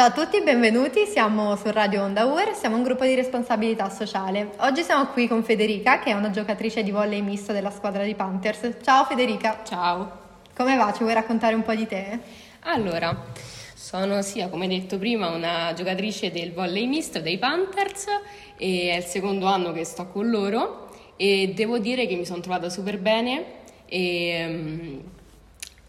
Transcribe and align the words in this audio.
Ciao 0.00 0.08
a 0.08 0.12
tutti, 0.12 0.40
benvenuti. 0.40 1.04
Siamo 1.04 1.56
su 1.56 1.70
Radio 1.70 2.04
Onda 2.04 2.24
UER, 2.24 2.54
siamo 2.54 2.74
un 2.74 2.82
gruppo 2.82 3.04
di 3.04 3.14
responsabilità 3.14 3.90
sociale. 3.90 4.52
Oggi 4.60 4.82
siamo 4.82 5.08
qui 5.08 5.28
con 5.28 5.42
Federica, 5.44 5.98
che 5.98 6.08
è 6.08 6.14
una 6.14 6.30
giocatrice 6.30 6.82
di 6.82 6.90
volley 6.90 7.20
misto 7.20 7.52
della 7.52 7.70
squadra 7.70 8.02
di 8.02 8.14
Panthers. 8.14 8.76
Ciao 8.82 9.04
Federica. 9.04 9.60
Ciao. 9.62 10.10
Come 10.56 10.76
va? 10.76 10.90
Ci 10.94 11.02
vuoi 11.02 11.12
raccontare 11.12 11.54
un 11.54 11.62
po' 11.64 11.74
di 11.74 11.86
te? 11.86 12.18
Allora, 12.60 13.26
sono 13.74 14.22
sia, 14.22 14.48
come 14.48 14.68
detto 14.68 14.96
prima, 14.96 15.28
una 15.28 15.74
giocatrice 15.74 16.30
del 16.30 16.54
volley 16.54 16.86
misto 16.86 17.20
dei 17.20 17.36
Panthers 17.36 18.06
e 18.56 18.92
è 18.92 18.96
il 18.96 19.04
secondo 19.04 19.48
anno 19.48 19.70
che 19.72 19.84
sto 19.84 20.06
con 20.06 20.30
loro 20.30 20.88
e 21.16 21.52
devo 21.54 21.78
dire 21.78 22.06
che 22.06 22.16
mi 22.16 22.24
sono 22.24 22.40
trovata 22.40 22.70
super 22.70 22.98
bene 22.98 23.44
e 23.84 24.46
um, 24.48 25.02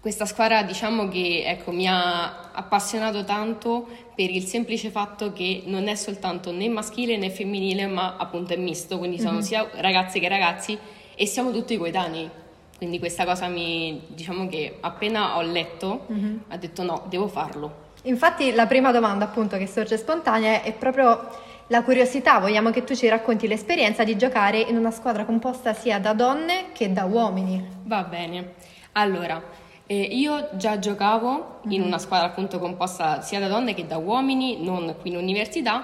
questa 0.00 0.26
squadra 0.26 0.62
diciamo 0.62 1.08
che 1.08 1.42
ecco, 1.44 1.72
mi 1.72 1.86
ha 1.88 2.50
appassionato 2.52 3.24
tanto 3.24 3.86
per 4.14 4.30
il 4.30 4.44
semplice 4.44 4.90
fatto 4.90 5.32
che 5.32 5.62
non 5.66 5.88
è 5.88 5.94
soltanto 5.94 6.52
né 6.52 6.68
maschile 6.68 7.16
né 7.16 7.30
femminile, 7.30 7.86
ma 7.86 8.16
appunto 8.16 8.52
è 8.52 8.56
misto, 8.56 8.98
quindi 8.98 9.18
sono 9.18 9.34
mm-hmm. 9.34 9.40
sia 9.40 9.68
ragazze 9.74 10.18
che 10.20 10.28
ragazzi 10.28 10.78
e 11.14 11.26
siamo 11.26 11.50
tutti 11.50 11.76
coetanei. 11.76 12.30
Quindi 12.76 13.00
questa 13.00 13.24
cosa 13.24 13.48
mi, 13.48 14.02
diciamo 14.06 14.46
che 14.46 14.76
appena 14.80 15.36
ho 15.36 15.42
letto, 15.42 16.06
mm-hmm. 16.12 16.36
ho 16.48 16.56
detto 16.56 16.82
no, 16.84 17.06
devo 17.08 17.26
farlo. 17.26 17.86
Infatti 18.02 18.52
la 18.52 18.66
prima 18.66 18.92
domanda 18.92 19.24
appunto 19.24 19.56
che 19.56 19.66
sorge 19.66 19.96
spontanea 19.96 20.62
è 20.62 20.72
proprio 20.74 21.28
la 21.66 21.82
curiosità, 21.82 22.38
vogliamo 22.38 22.70
che 22.70 22.84
tu 22.84 22.94
ci 22.94 23.08
racconti 23.08 23.46
l'esperienza 23.46 24.04
di 24.04 24.16
giocare 24.16 24.60
in 24.60 24.76
una 24.76 24.90
squadra 24.90 25.24
composta 25.24 25.74
sia 25.74 25.98
da 25.98 26.12
donne 26.14 26.66
che 26.72 26.92
da 26.92 27.04
uomini. 27.04 27.66
Va 27.84 28.04
bene. 28.04 28.54
Allora, 28.92 29.42
eh, 29.90 29.96
io 29.96 30.50
già 30.52 30.78
giocavo 30.78 31.60
in 31.68 31.80
una 31.80 31.96
squadra 31.96 32.26
appunto 32.26 32.58
composta 32.58 33.22
sia 33.22 33.40
da 33.40 33.48
donne 33.48 33.72
che 33.72 33.86
da 33.86 33.96
uomini, 33.96 34.62
non 34.62 34.94
qui 35.00 35.10
in 35.10 35.16
università, 35.16 35.82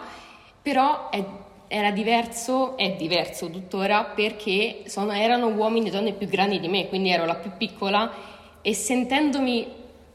però 0.61 1.09
è, 1.09 1.25
era 1.69 1.91
diverso, 1.91 2.77
è 2.77 2.97
diverso 2.97 3.49
tuttora 3.49 4.05
perché 4.05 4.83
sono, 4.85 5.13
erano 5.13 5.47
uomini 5.49 5.89
e 5.89 5.91
donne 5.91 6.13
più 6.13 6.29
grandi 6.29 6.61
di 6.61 6.69
me, 6.69 6.87
quindi 6.89 7.09
ero 7.09 7.25
la 7.25 7.37
più 7.37 7.53
piccola 7.57 8.13
e 8.61 8.75
sentendomi, 8.75 9.67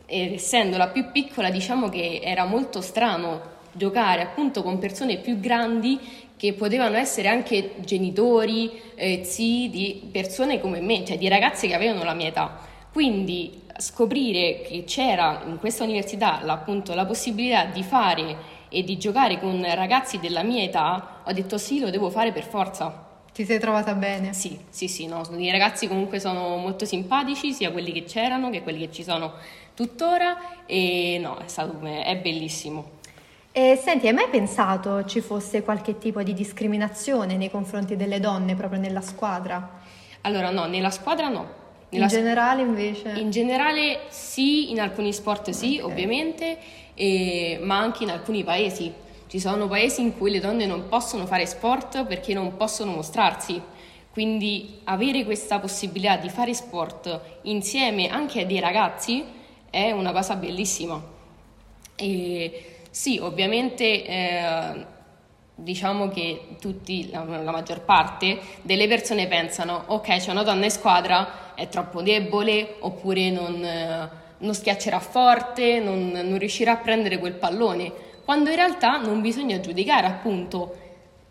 eh, 0.05 0.33
essendo 0.35 0.77
la 0.77 0.89
più 0.89 1.09
piccola, 1.11 1.49
diciamo 1.49 1.89
che 1.89 2.21
era 2.23 2.45
molto 2.45 2.81
strano 2.81 3.57
giocare 3.71 4.21
appunto 4.21 4.61
con 4.61 4.77
persone 4.77 5.17
più 5.17 5.39
grandi 5.39 5.99
che 6.37 6.53
potevano 6.53 6.95
essere 6.95 7.27
anche 7.27 7.73
genitori, 7.79 8.79
eh, 8.93 9.23
zii 9.23 9.69
di 9.71 10.09
persone 10.11 10.61
come 10.61 10.79
me, 10.79 11.03
cioè 11.05 11.17
di 11.17 11.27
ragazze 11.27 11.65
che 11.65 11.73
avevano 11.73 12.03
la 12.03 12.13
mia 12.13 12.27
età. 12.27 12.67
Quindi 12.93 13.67
scoprire 13.79 14.61
che 14.61 14.83
c'era 14.83 15.41
in 15.45 15.57
questa 15.57 15.83
università 15.83 16.41
appunto 16.41 16.93
la 16.93 17.05
possibilità 17.05 17.65
di 17.65 17.81
fare 17.81 18.57
e 18.69 18.83
di 18.83 18.97
giocare 18.97 19.39
con 19.39 19.65
ragazzi 19.73 20.19
della 20.19 20.43
mia 20.43 20.61
età, 20.61 21.21
ho 21.23 21.31
detto 21.31 21.57
sì, 21.57 21.79
lo 21.79 21.89
devo 21.89 22.09
fare 22.09 22.31
per 22.31 22.43
forza. 22.43 23.07
Ti 23.33 23.45
sei 23.45 23.59
trovata 23.59 23.93
bene? 23.93 24.33
Sì, 24.33 24.59
sì, 24.69 24.87
sì, 24.87 25.07
no, 25.07 25.23
i 25.37 25.49
ragazzi 25.49 25.87
comunque 25.87 26.19
sono 26.19 26.57
molto 26.57 26.83
simpatici, 26.83 27.53
sia 27.53 27.71
quelli 27.71 27.93
che 27.93 28.03
c'erano 28.03 28.49
che 28.49 28.63
quelli 28.63 28.79
che 28.79 28.91
ci 28.91 29.03
sono 29.03 29.33
tuttora 29.73 30.65
e 30.65 31.17
no, 31.21 31.37
è 31.37 31.47
stato 31.47 31.79
è 31.81 32.17
bellissimo. 32.17 32.97
E 33.51 33.79
senti, 33.81 34.07
hai 34.07 34.13
mai 34.13 34.27
pensato 34.29 35.05
ci 35.05 35.21
fosse 35.21 35.63
qualche 35.63 35.97
tipo 35.97 36.21
di 36.21 36.33
discriminazione 36.33 37.37
nei 37.37 37.49
confronti 37.49 37.95
delle 37.95 38.19
donne 38.19 38.55
proprio 38.55 38.79
nella 38.79 39.01
squadra? 39.01 39.79
Allora 40.21 40.51
no, 40.51 40.65
nella 40.65 40.91
squadra 40.91 41.29
no, 41.29 41.47
in 41.89 42.07
generale 42.07 42.61
invece? 42.61 43.09
In 43.17 43.31
generale 43.31 44.01
sì, 44.09 44.71
in 44.71 44.79
alcuni 44.79 45.11
sport 45.13 45.49
sì, 45.49 45.79
okay. 45.79 45.91
ovviamente, 45.91 46.57
e, 46.93 47.59
ma 47.61 47.77
anche 47.79 48.03
in 48.03 48.11
alcuni 48.11 48.43
paesi. 48.43 48.93
Ci 49.27 49.39
sono 49.39 49.67
paesi 49.67 50.01
in 50.01 50.17
cui 50.17 50.31
le 50.31 50.39
donne 50.39 50.65
non 50.65 50.87
possono 50.87 51.25
fare 51.25 51.45
sport 51.45 52.05
perché 52.05 52.33
non 52.33 52.57
possono 52.57 52.91
mostrarsi. 52.91 53.61
Quindi 54.11 54.79
avere 54.85 55.23
questa 55.23 55.59
possibilità 55.59 56.17
di 56.17 56.29
fare 56.29 56.53
sport 56.53 57.19
insieme 57.43 58.07
anche 58.07 58.41
a 58.41 58.45
dei 58.45 58.59
ragazzi 58.59 59.23
è 59.69 59.91
una 59.91 60.11
cosa 60.11 60.35
bellissima. 60.35 61.01
E 61.95 62.65
sì, 62.89 63.19
ovviamente 63.21 64.05
eh, 64.05 64.85
diciamo 65.61 66.09
che 66.09 66.55
tutti, 66.59 67.09
la, 67.09 67.23
la, 67.23 67.51
maggior 67.51 67.81
parte 67.81 68.39
delle 68.61 68.87
persone 68.87 69.27
pensano 69.27 69.83
ok 69.87 70.17
c'è 70.17 70.31
una 70.31 70.43
donna 70.43 70.65
in 70.65 70.71
squadra, 70.71 71.53
è 71.55 71.67
troppo 71.67 72.01
debole 72.01 72.75
oppure 72.79 73.29
non, 73.29 73.63
eh, 73.63 74.09
non 74.37 74.53
schiaccerà 74.53 74.99
forte, 74.99 75.79
non, 75.79 76.09
non, 76.09 76.37
riuscirà 76.37 76.73
a 76.73 76.77
prendere 76.77 77.17
quel 77.17 77.33
pallone, 77.33 77.91
quando 78.25 78.49
in 78.49 78.55
realtà 78.55 78.97
non 78.97 79.21
bisogna 79.21 79.59
giudicare 79.59 80.07
appunto 80.07 80.75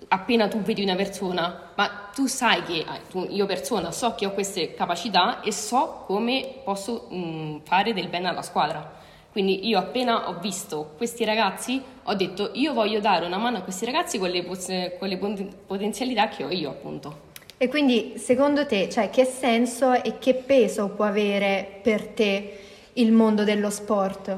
appena 0.08 0.48
tu 0.48 0.60
vedi 0.60 0.82
una 0.82 0.94
persona, 0.94 1.72
ma 1.74 2.08
tu 2.14 2.26
sai 2.26 2.62
che 2.62 2.84
tu, 3.10 3.26
io 3.28 3.46
persona 3.46 3.92
so 3.92 4.14
che 4.14 4.26
ho 4.26 4.32
queste 4.32 4.74
capacità 4.74 5.40
e 5.40 5.52
so 5.52 6.04
come 6.06 6.60
posso 6.64 7.06
mh, 7.10 7.16
mm, 7.16 7.56
fare 7.64 7.92
del 7.92 8.08
bene 8.08 8.28
alla 8.28 8.42
squadra. 8.42 8.96
Quindi 9.38 9.68
io 9.68 9.78
appena 9.78 10.28
ho 10.28 10.40
visto 10.40 10.94
questi 10.96 11.24
ragazzi 11.24 11.80
ho 12.02 12.14
detto 12.14 12.50
io 12.54 12.72
voglio 12.72 12.98
dare 12.98 13.24
una 13.24 13.36
mano 13.36 13.58
a 13.58 13.60
questi 13.60 13.84
ragazzi 13.84 14.18
con 14.18 14.30
le, 14.30 14.44
con 14.44 15.06
le 15.06 15.16
potenzialità 15.64 16.26
che 16.26 16.42
ho 16.42 16.50
io 16.50 16.70
appunto. 16.70 17.26
E 17.56 17.68
quindi 17.68 18.14
secondo 18.16 18.66
te 18.66 18.88
cioè, 18.88 19.10
che 19.10 19.24
senso 19.24 19.92
e 19.92 20.18
che 20.18 20.34
peso 20.34 20.88
può 20.88 21.04
avere 21.04 21.78
per 21.80 22.08
te 22.08 22.58
il 22.94 23.12
mondo 23.12 23.44
dello 23.44 23.70
sport? 23.70 24.36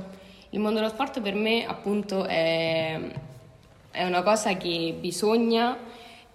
Il 0.50 0.61
mondo 0.61 0.81
dello 0.81 0.91
sport 0.91 1.22
per 1.22 1.34
me 1.34 1.65
appunto 1.65 2.27
è, 2.27 3.00
è 3.93 4.05
una 4.05 4.21
cosa 4.21 4.55
che 4.59 4.94
bisogna 5.00 5.78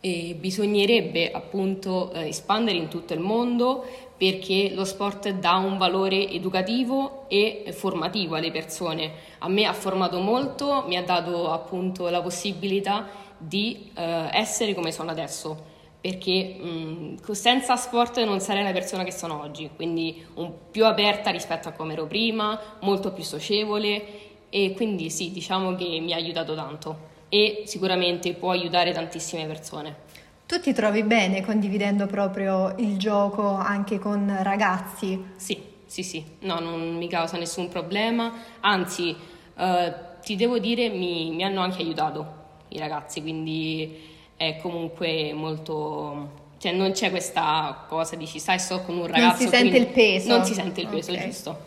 e 0.05 0.35
bisognerebbe 0.35 1.31
appunto 1.31 2.11
eh, 2.11 2.27
espandere 2.27 2.77
in 2.77 2.89
tutto 2.89 3.15
il 3.15 3.19
mondo 3.19 3.83
perché 4.15 4.69
lo 4.71 4.85
sport 4.85 5.31
dà 5.31 5.55
un 5.55 5.79
valore 5.79 6.29
educativo 6.29 7.25
e 7.27 7.65
formativo 7.71 8.35
alle 8.35 8.51
persone. 8.51 9.11
A 9.39 9.49
me 9.49 9.65
ha 9.65 9.73
formato 9.73 10.19
molto, 10.19 10.83
mi 10.85 10.95
ha 10.95 11.01
dato 11.01 11.51
appunto 11.51 12.07
la 12.09 12.21
possibilità 12.21 13.07
di 13.35 13.89
eh, 13.95 14.29
essere 14.31 14.75
come 14.75 14.91
sono 14.91 15.09
adesso, 15.09 15.57
perché 15.99 16.53
mh, 16.53 17.31
senza 17.31 17.75
sport 17.75 18.23
non 18.23 18.39
sarei 18.39 18.63
la 18.63 18.71
persona 18.71 19.03
che 19.03 19.11
sono 19.11 19.41
oggi, 19.41 19.71
quindi 19.75 20.23
più 20.69 20.85
aperta 20.85 21.31
rispetto 21.31 21.67
a 21.67 21.71
come 21.71 21.93
ero 21.93 22.05
prima, 22.05 22.59
molto 22.81 23.11
più 23.11 23.23
socievole. 23.23 24.03
E 24.49 24.73
quindi 24.75 25.09
sì, 25.09 25.31
diciamo 25.31 25.73
che 25.73 25.99
mi 25.99 26.13
ha 26.13 26.17
aiutato 26.17 26.53
tanto 26.53 27.13
e 27.35 27.63
sicuramente 27.65 28.33
può 28.33 28.51
aiutare 28.51 28.93
tantissime 28.93 29.45
persone. 29.45 30.03
Tu 30.45 30.59
ti 30.61 30.73
trovi 30.73 31.03
bene 31.03 31.43
condividendo 31.43 32.05
proprio 32.05 32.75
il 32.77 32.97
gioco 32.97 33.47
anche 33.49 33.99
con 33.99 34.33
ragazzi? 34.41 35.21
Sì, 35.35 35.61
sì, 35.85 36.03
sì, 36.03 36.23
no, 36.41 36.59
non 36.59 36.95
mi 36.95 37.09
causa 37.09 37.37
nessun 37.37 37.67
problema, 37.67 38.31
anzi 38.61 39.13
eh, 39.57 39.93
ti 40.23 40.35
devo 40.35 40.59
dire 40.59 40.87
mi, 40.89 41.31
mi 41.31 41.43
hanno 41.43 41.61
anche 41.61 41.81
aiutato 41.81 42.43
i 42.69 42.77
ragazzi, 42.77 43.21
quindi 43.21 44.13
è 44.37 44.57
comunque 44.61 45.33
molto 45.33 46.43
cioè 46.57 46.71
non 46.71 46.91
c'è 46.91 47.09
questa 47.09 47.85
cosa 47.87 48.15
dici 48.15 48.39
sai 48.39 48.59
sto 48.59 48.81
con 48.81 48.97
un 48.97 49.07
ragazzo 49.07 49.25
non 49.25 49.35
si 49.35 49.47
sente 49.47 49.77
il 49.77 49.87
peso 49.87 50.29
non 50.29 50.45
si 50.45 50.53
sente 50.53 50.81
il 50.81 50.87
peso 50.87 51.11
okay. 51.11 51.25
giusto 51.25 51.59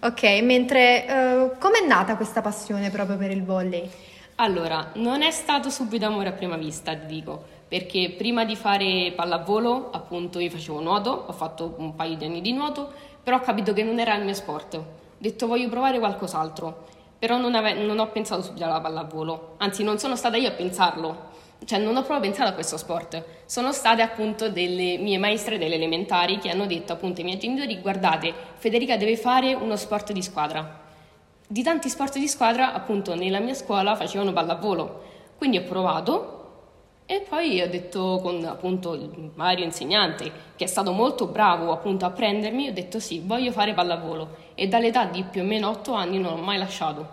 ok 0.00 0.22
mentre 0.42 1.04
uh, 1.06 1.58
com'è 1.58 1.86
nata 1.86 2.16
questa 2.16 2.40
passione 2.40 2.90
proprio 2.90 3.16
per 3.16 3.30
il 3.30 3.44
volley 3.44 3.88
allora, 4.40 4.92
non 4.94 5.20
è 5.20 5.30
stato 5.30 5.68
subito 5.68 6.06
amore 6.06 6.30
a 6.30 6.32
prima 6.32 6.56
vista, 6.56 6.96
ti 6.96 7.04
dico, 7.04 7.44
perché 7.68 8.14
prima 8.16 8.46
di 8.46 8.56
fare 8.56 9.12
pallavolo, 9.14 9.90
appunto, 9.92 10.38
io 10.38 10.48
facevo 10.48 10.80
nuoto, 10.80 11.24
ho 11.26 11.32
fatto 11.32 11.74
un 11.76 11.94
paio 11.94 12.16
di 12.16 12.24
anni 12.24 12.40
di 12.40 12.52
nuoto, 12.52 12.90
però 13.22 13.36
ho 13.36 13.40
capito 13.40 13.74
che 13.74 13.82
non 13.82 13.98
era 13.98 14.16
il 14.16 14.24
mio 14.24 14.32
sport. 14.32 14.74
Ho 14.76 14.84
detto 15.18 15.46
voglio 15.46 15.68
provare 15.68 15.98
qualcos'altro, 15.98 16.86
però 17.18 17.36
non, 17.36 17.54
ave- 17.54 17.74
non 17.74 17.98
ho 17.98 18.08
pensato 18.08 18.40
subito 18.40 18.64
alla 18.64 18.80
pallavolo, 18.80 19.56
anzi 19.58 19.84
non 19.84 19.98
sono 19.98 20.16
stata 20.16 20.38
io 20.38 20.48
a 20.48 20.52
pensarlo, 20.52 21.28
cioè 21.66 21.78
non 21.78 21.94
ho 21.96 22.02
proprio 22.02 22.20
pensato 22.20 22.48
a 22.48 22.54
questo 22.54 22.78
sport, 22.78 23.22
sono 23.44 23.72
state 23.72 24.00
appunto 24.00 24.48
delle 24.48 24.96
mie 24.96 25.18
maestre 25.18 25.58
delle 25.58 25.74
elementari 25.74 26.38
che 26.38 26.48
hanno 26.48 26.64
detto 26.64 26.94
appunto 26.94 27.20
ai 27.20 27.26
miei 27.26 27.38
genitori 27.38 27.78
guardate 27.80 28.32
Federica 28.56 28.96
deve 28.96 29.18
fare 29.18 29.52
uno 29.52 29.76
sport 29.76 30.12
di 30.12 30.22
squadra 30.22 30.79
di 31.52 31.64
tanti 31.64 31.88
sport 31.88 32.16
di 32.16 32.28
squadra, 32.28 32.72
appunto, 32.72 33.16
nella 33.16 33.40
mia 33.40 33.54
scuola 33.54 33.96
facevano 33.96 34.32
pallavolo. 34.32 35.02
Quindi 35.36 35.56
ho 35.56 35.64
provato 35.64 36.36
e 37.06 37.26
poi 37.28 37.60
ho 37.60 37.68
detto 37.68 38.20
con 38.22 38.44
appunto 38.44 38.94
il 38.94 39.32
Mario 39.34 39.64
insegnante, 39.64 40.30
che 40.54 40.62
è 40.62 40.66
stato 40.68 40.92
molto 40.92 41.26
bravo 41.26 41.72
appunto 41.72 42.04
a 42.04 42.10
prendermi, 42.10 42.68
ho 42.68 42.72
detto 42.72 43.00
sì, 43.00 43.20
voglio 43.24 43.50
fare 43.50 43.74
pallavolo. 43.74 44.36
E 44.54 44.68
dall'età 44.68 45.06
di 45.06 45.24
più 45.24 45.40
o 45.40 45.44
meno 45.44 45.70
8 45.70 45.92
anni 45.92 46.20
non 46.20 46.34
ho 46.34 46.40
mai 46.40 46.56
lasciato. 46.56 47.08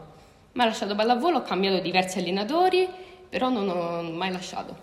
Mai 0.51 0.67
lasciato 0.67 0.93
pallavolo, 0.93 1.37
ho 1.39 1.41
cambiato 1.41 1.79
diversi 1.79 2.19
allenatori, 2.19 2.87
però 3.27 3.49
non 3.49 3.67
ho 3.67 4.03
mai 4.03 4.31
lasciato. 4.31 4.77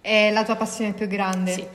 È 0.00 0.32
la 0.32 0.42
tua 0.42 0.56
passione 0.56 0.94
più 0.94 1.06
grande? 1.06 1.52
Sì. 1.52 1.66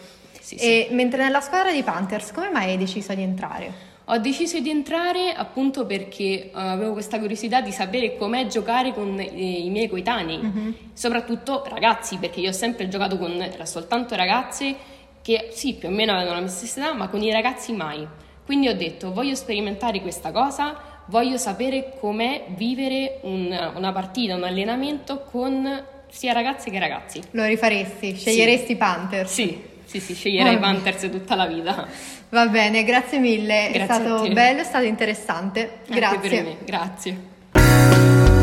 sì, 0.42 0.56
e 0.56 0.88
sì. 0.90 0.94
mentre 0.94 1.24
nella 1.24 1.40
squadra 1.40 1.72
di 1.72 1.82
Panthers, 1.82 2.34
come 2.34 2.50
mai 2.50 2.72
hai 2.72 2.78
deciso 2.78 3.14
di 3.14 3.22
entrare? 3.22 3.91
Ho 4.14 4.18
deciso 4.18 4.60
di 4.60 4.70
entrare 4.70 5.32
appunto 5.32 5.86
perché 5.86 6.50
uh, 6.54 6.58
avevo 6.58 6.92
questa 6.92 7.18
curiosità 7.18 7.62
di 7.62 7.72
sapere 7.72 8.18
com'è 8.18 8.46
giocare 8.48 8.94
con 8.94 9.18
eh, 9.18 9.26
i 9.26 9.70
miei 9.70 9.88
coetanei, 9.88 10.38
mm-hmm. 10.38 10.72
soprattutto 10.92 11.64
ragazzi, 11.70 12.18
perché 12.18 12.42
io 12.42 12.50
ho 12.50 12.54
sempre 12.54 12.90
giocato 12.90 13.18
con 13.18 13.42
soltanto 13.64 14.16
ragazze 14.16 14.76
che 15.22 15.52
sì, 15.54 15.76
più 15.76 15.88
o 15.88 15.92
meno 15.92 16.12
avevano 16.12 16.36
la 16.36 16.42
mia 16.42 16.50
stessa 16.50 16.82
età, 16.82 16.94
ma 16.94 17.08
con 17.08 17.22
i 17.22 17.32
ragazzi 17.32 17.72
mai. 17.72 18.06
Quindi 18.44 18.68
ho 18.68 18.76
detto, 18.76 19.14
voglio 19.14 19.36
sperimentare 19.36 20.02
questa 20.02 20.32
cosa, 20.32 20.78
voglio 21.06 21.38
sapere 21.38 21.94
com'è 21.98 22.48
vivere 22.50 23.20
un, 23.22 23.72
una 23.76 23.94
partita, 23.94 24.36
un 24.36 24.44
allenamento 24.44 25.22
con 25.32 25.86
sia 26.10 26.34
ragazze 26.34 26.70
che 26.70 26.80
ragazzi. 26.80 27.22
Lo 27.32 27.46
rifaresti? 27.46 28.14
Sceglieresti 28.14 28.68
sì. 28.68 28.76
Panthers? 28.76 29.32
Sì, 29.32 29.62
sì, 29.92 30.00
sì, 30.00 30.14
sceglierei 30.14 30.56
oh. 30.56 30.60
Panthers 30.60 31.10
tutta 31.12 31.36
la 31.36 31.48
vita. 31.48 31.86
Va 32.30 32.48
bene, 32.48 32.86
grazie 32.86 33.20
mille, 33.20 33.72
grazie 33.74 33.82
è 33.82 33.84
stato 33.84 34.32
bello, 34.32 34.62
è 34.62 34.64
stato 34.64 34.86
interessante. 34.86 35.80
Grazie. 35.86 36.16
Anche 36.16 36.30
per 36.30 36.44
me, 36.44 36.58
grazie. 36.64 38.41